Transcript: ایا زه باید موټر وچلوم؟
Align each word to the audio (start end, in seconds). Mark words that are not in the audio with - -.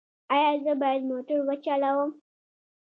ایا 0.35 0.51
زه 0.63 0.73
باید 0.81 1.01
موټر 1.09 1.39
وچلوم؟ 1.43 2.09